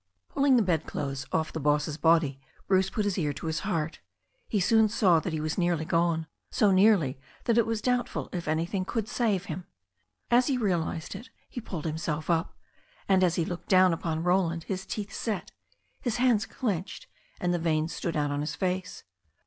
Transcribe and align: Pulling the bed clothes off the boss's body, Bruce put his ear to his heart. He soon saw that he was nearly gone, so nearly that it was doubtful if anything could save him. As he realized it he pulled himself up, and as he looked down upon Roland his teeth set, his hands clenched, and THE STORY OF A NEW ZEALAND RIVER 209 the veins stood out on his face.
Pulling 0.29 0.55
the 0.55 0.63
bed 0.63 0.87
clothes 0.87 1.27
off 1.31 1.53
the 1.53 1.59
boss's 1.59 1.95
body, 1.95 2.39
Bruce 2.67 2.89
put 2.89 3.05
his 3.05 3.19
ear 3.19 3.31
to 3.33 3.45
his 3.45 3.59
heart. 3.59 3.99
He 4.49 4.59
soon 4.59 4.89
saw 4.89 5.19
that 5.19 5.31
he 5.31 5.39
was 5.39 5.59
nearly 5.59 5.85
gone, 5.85 6.25
so 6.49 6.71
nearly 6.71 7.19
that 7.43 7.55
it 7.55 7.67
was 7.67 7.83
doubtful 7.83 8.27
if 8.33 8.47
anything 8.47 8.83
could 8.83 9.07
save 9.07 9.45
him. 9.45 9.67
As 10.31 10.47
he 10.47 10.57
realized 10.57 11.13
it 11.13 11.29
he 11.47 11.61
pulled 11.61 11.85
himself 11.85 12.31
up, 12.31 12.57
and 13.07 13.23
as 13.23 13.35
he 13.35 13.45
looked 13.45 13.69
down 13.69 13.93
upon 13.93 14.23
Roland 14.23 14.63
his 14.63 14.87
teeth 14.87 15.13
set, 15.13 15.51
his 16.01 16.15
hands 16.15 16.47
clenched, 16.47 17.05
and 17.39 17.53
THE 17.53 17.57
STORY 17.59 17.59
OF 17.59 17.61
A 17.61 17.61
NEW 17.61 17.61
ZEALAND 17.61 17.61
RIVER 17.61 17.61
209 17.61 17.61
the 17.61 17.69
veins 17.69 17.93
stood 17.93 18.17
out 18.17 18.31
on 18.31 18.41
his 18.41 18.55
face. 18.55 19.03